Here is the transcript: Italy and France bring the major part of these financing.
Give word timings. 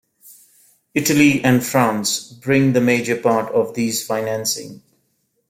Italy 0.95 1.43
and 1.43 1.63
France 1.63 2.33
bring 2.33 2.73
the 2.73 2.81
major 2.81 3.15
part 3.15 3.53
of 3.53 3.75
these 3.75 4.03
financing. 4.03 4.81